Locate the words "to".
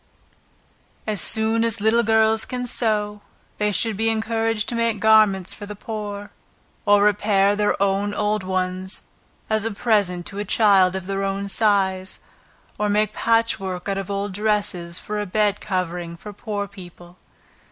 4.69-4.73, 10.25-10.39